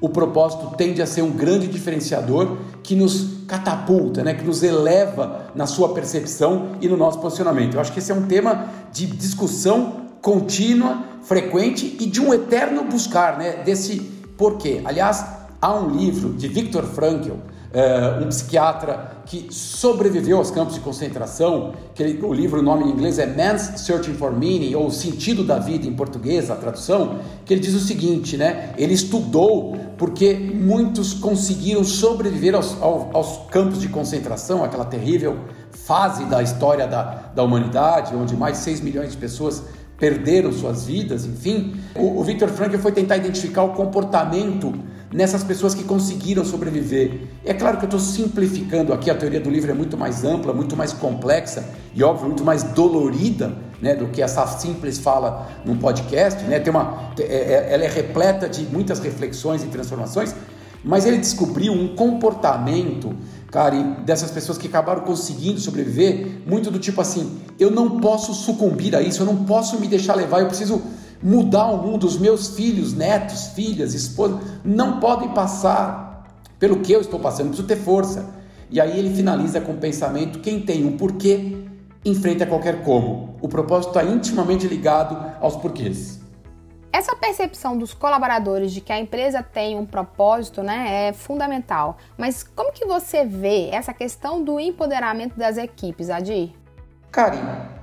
[0.00, 5.50] o propósito tende a ser um grande diferenciador que nos catapulta, né, que nos eleva
[5.54, 7.74] na sua percepção e no nosso posicionamento.
[7.74, 12.84] Eu acho que esse é um tema de discussão contínua, frequente e de um eterno
[12.84, 14.00] buscar, né, desse
[14.38, 14.80] porquê.
[14.84, 15.24] Aliás,
[15.60, 17.34] há um livro de Viktor Frankl,
[18.20, 22.90] um psiquiatra que sobreviveu aos campos de concentração, que ele, o livro, o nome em
[22.90, 27.54] inglês é Man's Searching for Meaning, ou Sentido da Vida em português, a tradução, que
[27.54, 28.74] ele diz o seguinte, né?
[28.76, 35.38] Ele estudou porque muitos conseguiram sobreviver aos, aos, aos campos de concentração, aquela terrível
[35.70, 39.62] fase da história da, da humanidade, onde mais de 6 milhões de pessoas
[39.96, 41.76] perderam suas vidas, enfim.
[41.94, 44.72] O, o Viktor Frankl foi tentar identificar o comportamento
[45.12, 47.28] nessas pessoas que conseguiram sobreviver.
[47.44, 50.52] É claro que eu estou simplificando aqui, a teoria do livro é muito mais ampla,
[50.52, 55.76] muito mais complexa e, óbvio, muito mais dolorida né, do que essa simples fala num
[55.76, 56.42] podcast.
[56.44, 56.60] Né?
[56.60, 60.34] Tem uma, é, é, ela é repleta de muitas reflexões e transformações,
[60.84, 63.14] mas ele descobriu um comportamento,
[63.50, 68.94] cara, dessas pessoas que acabaram conseguindo sobreviver, muito do tipo assim: eu não posso sucumbir
[68.96, 70.80] a isso, eu não posso me deixar levar, eu preciso
[71.22, 72.06] mudar o mundo.
[72.06, 76.26] Os meus filhos, netos, filhas, esposas não podem passar
[76.58, 78.28] pelo que eu estou passando, eu preciso ter força.
[78.70, 81.64] E aí ele finaliza com o pensamento: quem tem um porquê
[82.04, 83.36] enfrenta qualquer como.
[83.40, 86.20] O propósito está intimamente ligado aos porquês.
[86.92, 91.98] Essa percepção dos colaboradores de que a empresa tem um propósito né, é fundamental.
[92.18, 96.52] Mas como que você vê essa questão do empoderamento das equipes, Adir?
[97.12, 97.38] Karim,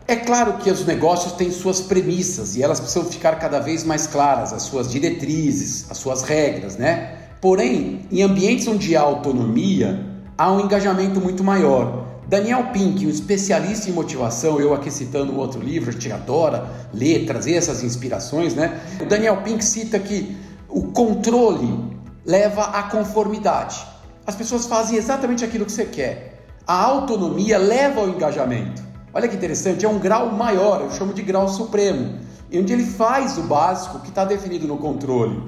[0.07, 4.07] é claro que os negócios têm suas premissas e elas precisam ficar cada vez mais
[4.07, 7.17] claras, as suas diretrizes, as suas regras, né?
[7.41, 10.05] Porém, em ambientes onde há autonomia,
[10.37, 12.05] há um engajamento muito maior.
[12.25, 16.69] Daniel Pink, um especialista em motivação, eu aqui citando um outro livro, a gente adora
[16.93, 18.79] ler, trazer essas inspirações, né?
[19.01, 20.37] O Daniel Pink cita que
[20.69, 23.85] o controle leva à conformidade.
[24.25, 26.45] As pessoas fazem exatamente aquilo que você quer.
[26.65, 28.87] A autonomia leva ao engajamento.
[29.17, 32.19] Olha que interessante, é um grau maior, eu chamo de grau supremo,
[32.53, 35.41] onde ele faz o básico que está definido no controle.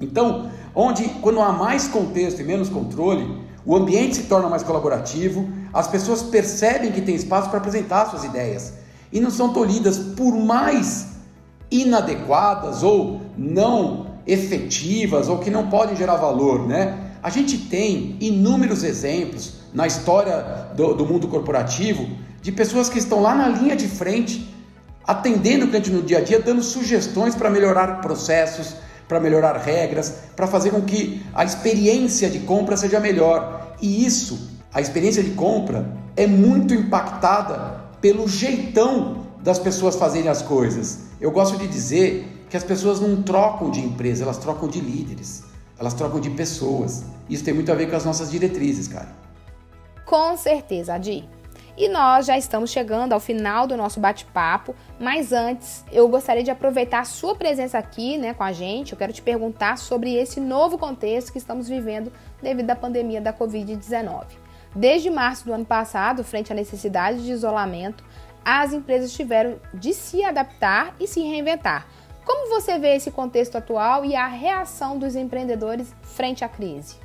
[0.00, 5.48] Então, onde quando há mais contexto e menos controle, o ambiente se torna mais colaborativo,
[5.72, 8.74] as pessoas percebem que tem espaço para apresentar suas ideias
[9.12, 11.10] e não são tolhidas por mais
[11.70, 17.12] inadequadas ou não efetivas ou que não podem gerar valor, né?
[17.22, 23.22] A gente tem inúmeros exemplos na história do, do mundo corporativo de pessoas que estão
[23.22, 24.54] lá na linha de frente,
[25.02, 28.74] atendendo o cliente no dia a dia, dando sugestões para melhorar processos,
[29.08, 33.74] para melhorar regras, para fazer com que a experiência de compra seja melhor.
[33.80, 40.42] E isso, a experiência de compra, é muito impactada pelo jeitão das pessoas fazerem as
[40.42, 41.04] coisas.
[41.18, 45.44] Eu gosto de dizer que as pessoas não trocam de empresa, elas trocam de líderes,
[45.78, 47.04] elas trocam de pessoas.
[47.26, 49.08] Isso tem muito a ver com as nossas diretrizes, cara.
[50.04, 51.26] Com certeza, Adi.
[51.76, 56.50] E nós já estamos chegando ao final do nosso bate-papo, mas antes eu gostaria de
[56.50, 58.92] aproveitar a sua presença aqui né, com a gente.
[58.92, 63.32] Eu quero te perguntar sobre esse novo contexto que estamos vivendo devido à pandemia da
[63.32, 64.24] Covid-19.
[64.72, 68.04] Desde março do ano passado, frente à necessidade de isolamento,
[68.44, 71.88] as empresas tiveram de se adaptar e se reinventar.
[72.24, 76.96] Como você vê esse contexto atual e a reação dos empreendedores frente à crise?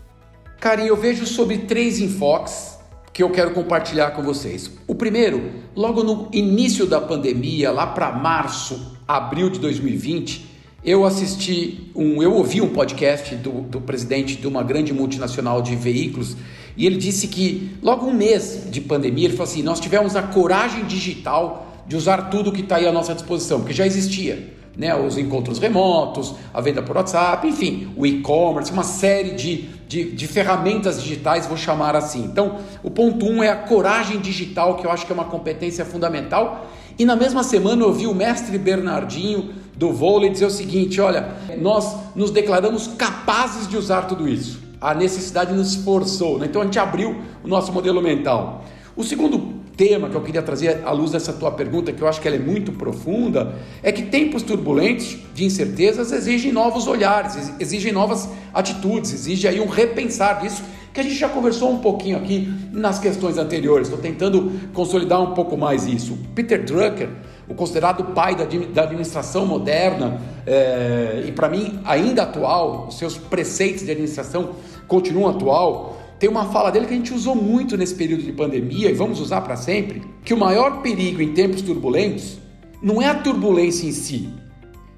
[0.59, 2.78] Karim, eu vejo sobre três enfoques
[3.19, 4.71] que eu quero compartilhar com vocês.
[4.87, 10.45] O primeiro, logo no início da pandemia, lá para março, abril de 2020,
[10.85, 15.75] eu assisti um, eu ouvi um podcast do, do presidente de uma grande multinacional de
[15.75, 16.37] veículos
[16.77, 20.21] e ele disse que logo um mês de pandemia ele falou assim: nós tivemos a
[20.21, 24.95] coragem digital de usar tudo que está aí à nossa disposição, porque já existia né,
[24.95, 30.27] os encontros remotos, a venda por WhatsApp, enfim, o e-commerce, uma série de, de, de,
[30.27, 32.23] ferramentas digitais, vou chamar assim.
[32.23, 35.83] Então, o ponto um é a coragem digital, que eu acho que é uma competência
[35.83, 36.69] fundamental.
[36.99, 41.29] E na mesma semana eu vi o mestre Bernardinho do vôlei dizer o seguinte: olha,
[41.57, 44.59] nós nos declaramos capazes de usar tudo isso.
[44.79, 46.45] A necessidade nos forçou, né?
[46.45, 48.63] então a gente abriu o nosso modelo mental.
[48.95, 52.19] O segundo tema que eu queria trazer à luz dessa tua pergunta, que eu acho
[52.19, 57.93] que ela é muito profunda, é que tempos turbulentos de incertezas exigem novos olhares, exigem
[57.93, 60.61] novas atitudes, exige aí um repensar disso,
[60.93, 63.87] que a gente já conversou um pouquinho aqui nas questões anteriores.
[63.87, 66.17] Estou tentando consolidar um pouco mais isso.
[66.35, 67.07] Peter Drucker,
[67.47, 73.85] o considerado pai da administração moderna é, e para mim ainda atual, os seus preceitos
[73.85, 74.55] de administração
[74.89, 75.98] continuam atual.
[76.19, 79.21] Tem uma fala dele que a gente usou muito nesse período de pandemia e vamos
[79.21, 82.37] usar para sempre, que o maior perigo em tempos turbulentos
[82.81, 84.29] não é a turbulência em si,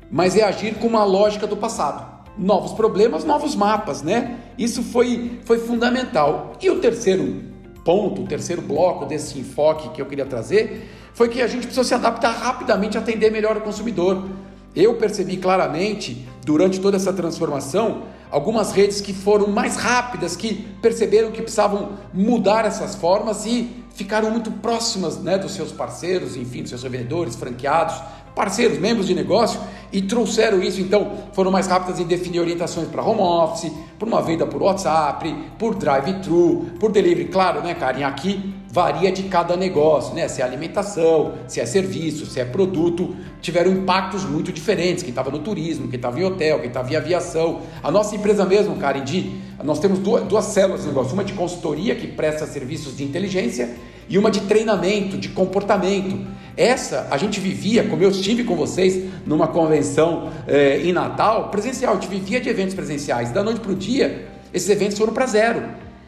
[0.09, 2.09] mas é agir com uma lógica do passado.
[2.37, 4.39] novos problemas, novos mapas, né?
[4.57, 6.53] Isso foi, foi fundamental.
[6.61, 7.43] E o terceiro
[7.83, 11.83] ponto, o terceiro bloco desse enfoque que eu queria trazer foi que a gente precisou
[11.83, 14.29] se adaptar rapidamente a atender melhor o consumidor.
[14.75, 21.31] Eu percebi claramente, durante toda essa transformação, algumas redes que foram mais rápidas, que perceberam
[21.31, 26.69] que precisavam mudar essas formas e ficaram muito próximas né, dos seus parceiros, enfim, dos
[26.69, 28.01] seus vendedores, franqueados,
[28.35, 29.59] parceiros, membros de negócio
[29.91, 34.21] e trouxeram isso, então foram mais rápidas em definir orientações para home office, por uma
[34.21, 38.03] venda por WhatsApp, por drive-thru, por delivery, claro, né, Karen?
[38.03, 40.29] Aqui varia de cada negócio, né?
[40.29, 45.03] Se é alimentação, se é serviço, se é produto, tiveram impactos muito diferentes.
[45.03, 47.61] Quem estava no turismo, quem estava em hotel, quem estava em aviação.
[47.83, 49.29] A nossa empresa mesmo, Karen, de,
[49.61, 53.75] nós temos duas, duas células de negócio, uma de consultoria que presta serviços de inteligência
[54.11, 56.19] e uma de treinamento, de comportamento.
[56.57, 61.93] Essa a gente vivia, como eu estive com vocês numa convenção é, em Natal, presencial,
[61.93, 63.31] a gente vivia de eventos presenciais.
[63.31, 65.63] Da noite para o dia, esses eventos foram para zero.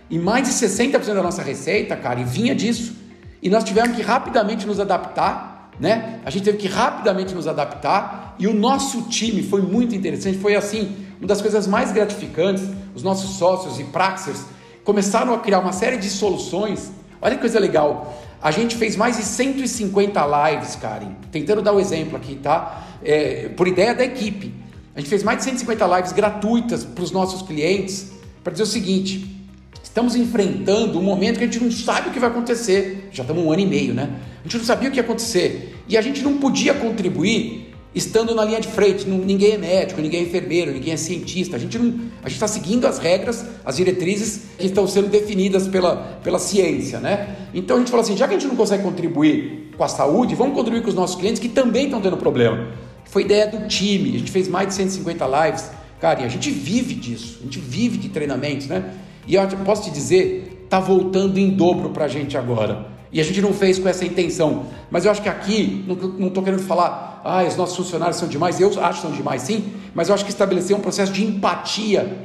[0.10, 2.94] E mais de 60% da nossa receita, cara, vinha disso.
[3.42, 6.20] E nós tivemos que rapidamente nos adaptar, né?
[6.26, 8.36] A gente teve que rapidamente nos adaptar.
[8.38, 10.38] E o nosso time foi muito interessante.
[10.40, 12.66] Foi assim, uma das coisas mais gratificantes.
[12.94, 14.44] Os nossos sócios e praxers
[14.84, 16.92] começaram a criar uma série de soluções.
[17.24, 18.22] Olha que coisa legal.
[18.42, 22.84] A gente fez mais de 150 lives, Karen, tentando dar o um exemplo aqui, tá?
[23.02, 24.54] É, por ideia da equipe.
[24.94, 28.12] A gente fez mais de 150 lives gratuitas para os nossos clientes
[28.44, 29.42] para dizer o seguinte:
[29.82, 33.08] estamos enfrentando um momento que a gente não sabe o que vai acontecer.
[33.10, 34.10] Já estamos um ano e meio, né?
[34.42, 37.63] A gente não sabia o que ia acontecer e a gente não podia contribuir
[37.94, 39.08] estando na linha de frente.
[39.08, 41.56] Ninguém é médico, ninguém é enfermeiro, ninguém é cientista.
[41.56, 41.80] A gente
[42.26, 47.36] está seguindo as regras, as diretrizes que estão sendo definidas pela, pela ciência, né?
[47.54, 50.36] Então a gente falou assim, já que a gente não consegue contribuir com a saúde,
[50.36, 52.68] vamos contribuir com os nossos clientes que também estão tendo problema.
[53.06, 54.16] Foi ideia do time.
[54.16, 55.70] A gente fez mais de 150 lives.
[56.00, 57.38] Cara, e a gente vive disso.
[57.42, 58.92] A gente vive de treinamentos, né?
[59.28, 62.88] E eu posso te dizer, tá voltando em dobro para a gente agora.
[63.12, 64.66] E a gente não fez com essa intenção.
[64.90, 68.60] Mas eu acho que aqui, não estou querendo falar, ah, os nossos funcionários são demais.
[68.60, 69.74] Eu acho que são demais, sim.
[69.94, 72.18] Mas eu acho que estabeleceu um processo de empatia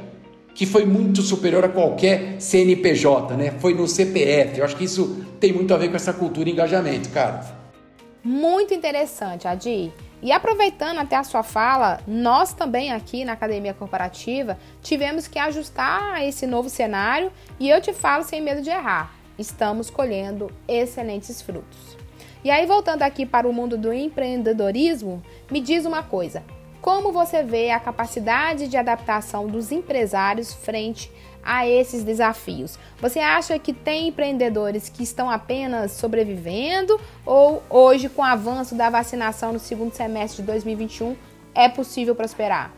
[0.53, 3.51] que foi muito superior a qualquer CNPJ, né?
[3.59, 4.59] Foi no CPF.
[4.59, 7.45] Eu acho que isso tem muito a ver com essa cultura e engajamento, cara.
[8.21, 9.93] Muito interessante, Adi.
[10.21, 16.21] E aproveitando até a sua fala, nós também aqui na Academia Corporativa tivemos que ajustar
[16.27, 21.88] esse novo cenário e eu te falo sem medo de errar estamos colhendo excelentes frutos.
[22.43, 25.21] E aí, voltando aqui para o mundo do empreendedorismo,
[25.51, 26.43] me diz uma coisa:
[26.81, 31.11] como você vê a capacidade de adaptação dos empresários frente
[31.43, 32.79] a esses desafios?
[33.01, 38.89] Você acha que tem empreendedores que estão apenas sobrevivendo ou hoje, com o avanço da
[38.89, 41.17] vacinação no segundo semestre de 2021,
[41.53, 42.71] é possível prosperar?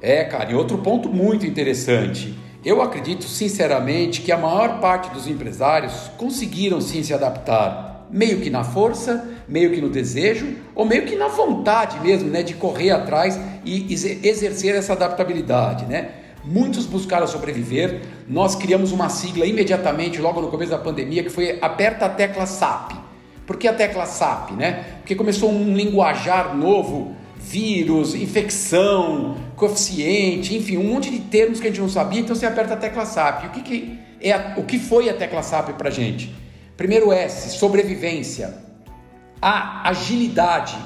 [0.00, 2.34] É, cara, e outro ponto muito interessante.
[2.64, 8.50] Eu acredito sinceramente que a maior parte dos empresários conseguiram sim se adaptar, meio que
[8.50, 12.90] na força, meio que no desejo, ou meio que na vontade mesmo, né, de correr
[12.90, 16.10] atrás e exercer essa adaptabilidade, né?
[16.44, 18.02] Muitos buscaram sobreviver.
[18.28, 22.46] Nós criamos uma sigla imediatamente, logo no começo da pandemia, que foi aperta a tecla
[22.46, 22.92] SAP.
[23.44, 24.84] Por que a tecla SAP, né?
[24.98, 31.70] Porque começou um linguajar novo vírus, infecção, coeficiente, enfim, um monte de termos que a
[31.70, 33.46] gente não sabia, então você aperta a tecla SAP.
[33.46, 36.34] O que, que, é o que foi a tecla SAP para a gente?
[36.76, 38.54] Primeiro S, sobrevivência.
[39.40, 40.76] A, agilidade.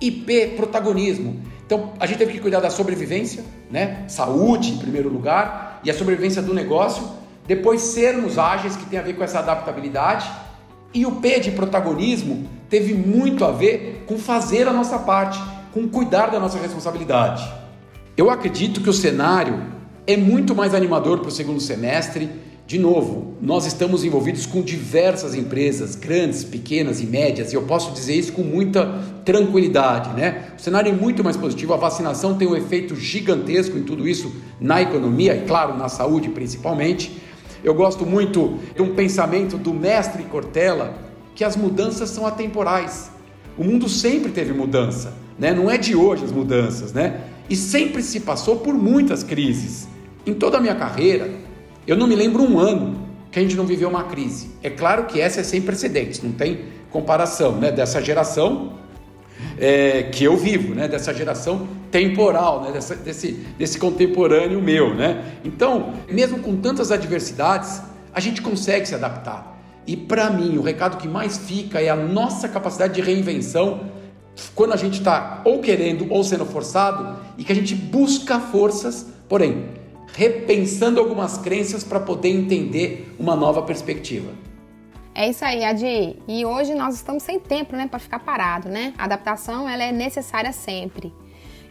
[0.00, 1.40] e P, protagonismo.
[1.64, 4.04] Então a gente teve que cuidar da sobrevivência, né?
[4.08, 7.08] Saúde em primeiro lugar, e a sobrevivência do negócio.
[7.46, 10.30] Depois sermos ágeis, que tem a ver com essa adaptabilidade.
[10.92, 15.40] E o P de protagonismo teve muito a ver com fazer a nossa parte
[15.72, 17.44] com cuidar da nossa responsabilidade.
[18.16, 19.60] Eu acredito que o cenário
[20.06, 22.30] é muito mais animador para o segundo semestre.
[22.66, 27.92] De novo, nós estamos envolvidos com diversas empresas, grandes, pequenas e médias, e eu posso
[27.92, 30.46] dizer isso com muita tranquilidade, né?
[30.58, 34.34] O cenário é muito mais positivo, a vacinação tem um efeito gigantesco em tudo isso,
[34.58, 37.12] na economia e, claro, na saúde principalmente.
[37.62, 40.94] Eu gosto muito de um pensamento do mestre Cortella,
[41.34, 43.10] que as mudanças são atemporais.
[43.58, 45.52] O mundo sempre teve mudança né?
[45.52, 47.20] não é de hoje as mudanças, né?
[47.48, 49.86] E sempre se passou por muitas crises.
[50.26, 51.30] Em toda a minha carreira,
[51.86, 54.50] eu não me lembro um ano que a gente não viveu uma crise.
[54.62, 57.72] É claro que essa é sem precedentes, não tem comparação, né?
[57.72, 58.74] Dessa geração
[59.58, 60.86] é, que eu vivo, né?
[60.86, 62.72] Dessa geração temporal, né?
[62.72, 65.24] Dessa, desse, desse contemporâneo meu, né?
[65.44, 67.82] Então, mesmo com tantas adversidades,
[68.12, 69.58] a gente consegue se adaptar.
[69.86, 73.90] E para mim, o recado que mais fica é a nossa capacidade de reinvenção
[74.54, 79.06] quando a gente está ou querendo ou sendo forçado e que a gente busca forças,
[79.28, 79.66] porém,
[80.14, 84.32] repensando algumas crenças para poder entender uma nova perspectiva.
[85.14, 86.16] É isso aí, Adi.
[86.26, 88.92] E hoje nós estamos sem tempo, né, para ficar parado, né?
[88.98, 91.12] A adaptação ela é necessária sempre.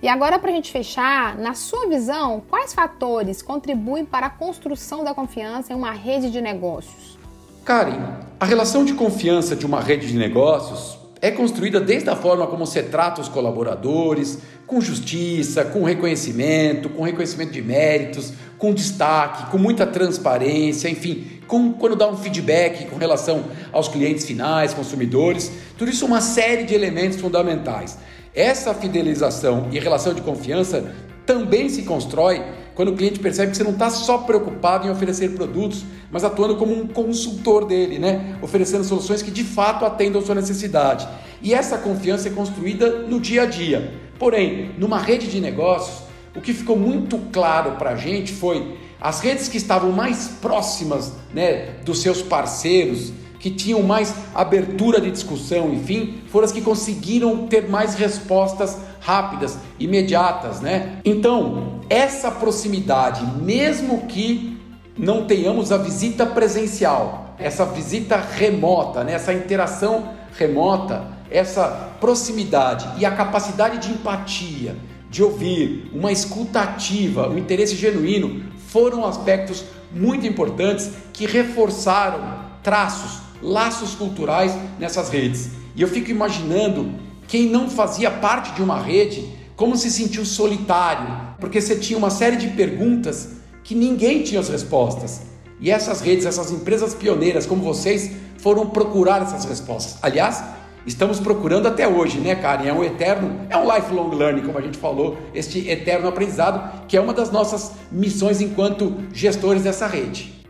[0.01, 5.03] E agora, para a gente fechar, na sua visão, quais fatores contribuem para a construção
[5.03, 7.17] da confiança em uma rede de negócios?
[7.63, 12.45] Karen, a relação de confiança de uma rede de negócios é construída desde a forma
[12.47, 19.49] como você trata os colaboradores, com justiça, com reconhecimento, com reconhecimento de méritos, com destaque,
[19.49, 25.49] com muita transparência, enfim, com, quando dá um feedback com relação aos clientes finais, consumidores,
[25.77, 27.97] tudo isso é uma série de elementos fundamentais.
[28.35, 30.93] Essa fidelização e relação de confiança
[31.25, 32.43] também se constrói
[32.75, 36.55] quando o cliente percebe que você não está só preocupado em oferecer produtos, mas atuando
[36.55, 38.37] como um consultor dele, né?
[38.41, 41.07] oferecendo soluções que de fato atendam a sua necessidade.
[41.41, 43.93] E essa confiança é construída no dia a dia.
[44.17, 46.03] Porém, numa rede de negócios,
[46.35, 51.13] o que ficou muito claro para a gente foi as redes que estavam mais próximas
[51.33, 53.11] né, dos seus parceiros,
[53.43, 59.57] que tinham mais abertura de discussão, enfim, foram as que conseguiram ter mais respostas rápidas,
[59.77, 60.99] imediatas, né?
[61.03, 64.57] Então, essa proximidade, mesmo que
[64.97, 69.11] não tenhamos a visita presencial, essa visita remota, né?
[69.11, 71.67] essa interação remota, essa
[71.99, 74.77] proximidade e a capacidade de empatia,
[75.09, 83.22] de ouvir, uma escuta ativa, um interesse genuíno, foram aspectos muito importantes que reforçaram traços,
[83.43, 85.49] laços culturais nessas redes.
[85.75, 86.91] E eu fico imaginando
[87.27, 92.09] quem não fazia parte de uma rede, como se sentiu solitário, porque você tinha uma
[92.09, 93.33] série de perguntas
[93.63, 95.21] que ninguém tinha as respostas.
[95.59, 99.97] E essas redes, essas empresas pioneiras como vocês, foram procurar essas respostas.
[100.01, 100.43] Aliás,
[100.85, 102.67] estamos procurando até hoje, né, Karen?
[102.67, 106.97] É um eterno, é um lifelong learning, como a gente falou, este eterno aprendizado, que
[106.97, 110.42] é uma das nossas missões enquanto gestores dessa rede.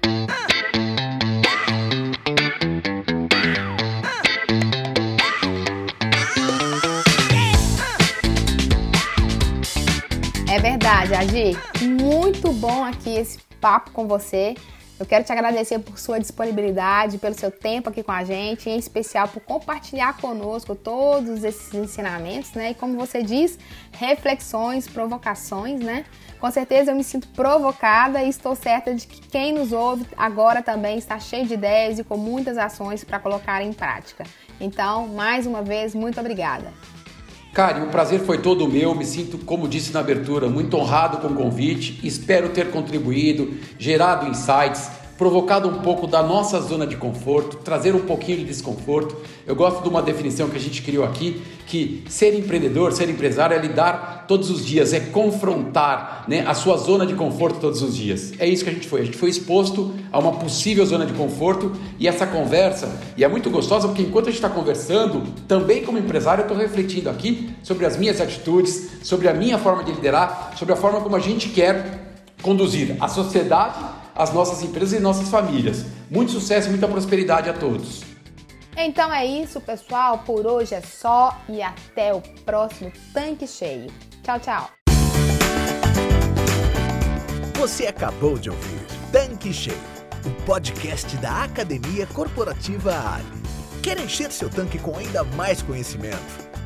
[11.15, 11.51] Agi.
[12.01, 14.55] Muito bom aqui esse papo com você.
[14.99, 18.77] Eu quero te agradecer por sua disponibilidade, pelo seu tempo aqui com a gente, em
[18.77, 22.71] especial por compartilhar conosco todos esses ensinamentos, né?
[22.71, 23.59] E como você diz,
[23.91, 26.05] reflexões, provocações, né?
[26.39, 30.61] Com certeza eu me sinto provocada e estou certa de que quem nos ouve agora
[30.61, 34.25] também está cheio de ideias e com muitas ações para colocar em prática.
[34.59, 36.71] Então, mais uma vez, muito obrigada.
[37.53, 38.95] Karen, o prazer foi todo meu.
[38.95, 41.99] Me sinto, como disse na abertura, muito honrado com o convite.
[42.03, 48.01] Espero ter contribuído, gerado insights provocado um pouco da nossa zona de conforto, trazer um
[48.01, 49.15] pouquinho de desconforto.
[49.45, 53.55] Eu gosto de uma definição que a gente criou aqui, que ser empreendedor, ser empresário
[53.55, 57.95] é lidar todos os dias, é confrontar né, a sua zona de conforto todos os
[57.95, 58.33] dias.
[58.39, 59.01] É isso que a gente foi.
[59.01, 63.27] A gente foi exposto a uma possível zona de conforto e essa conversa, e é
[63.27, 67.51] muito gostosa porque enquanto a gente está conversando, também como empresário, eu estou refletindo aqui
[67.61, 71.19] sobre as minhas atitudes, sobre a minha forma de liderar, sobre a forma como a
[71.19, 75.85] gente quer conduzir a sociedade as nossas empresas e nossas famílias.
[76.09, 78.03] Muito sucesso e muita prosperidade a todos.
[78.75, 80.19] Então é isso, pessoal.
[80.19, 83.91] Por hoje é só e até o próximo Tanque Cheio.
[84.23, 84.69] Tchau, tchau.
[87.55, 89.77] Você acabou de ouvir Tanque Cheio,
[90.25, 93.43] o podcast da Academia Corporativa Ali.
[93.81, 96.52] Quer encher seu tanque com ainda mais conhecimento?